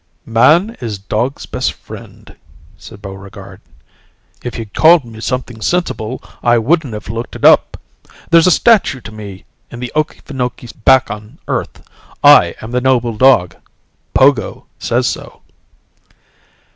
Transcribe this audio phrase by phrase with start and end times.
[0.25, 2.35] "Man is dog's best friend,"
[2.75, 3.61] said Buregarde.
[4.41, 7.77] "If you'd called me something sensible, I wouldn't have looked it up.
[8.31, 11.87] There is a statue to me in the Okeefenokee back on Earth.
[12.23, 13.57] I am the noble dog.
[14.15, 15.43] Pogo says so."